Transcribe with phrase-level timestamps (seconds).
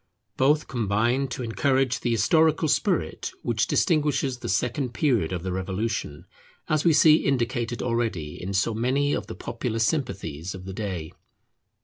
[0.35, 6.25] Both combine to encourage the historical spirit which distinguishes the second period of the Revolution,
[6.67, 11.11] as we see indicated already in so many of the popular sympathies of the day.